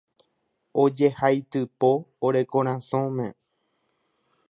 ojehaitypo 0.83 1.91
ore 2.31 2.43
korasõme 2.51 3.29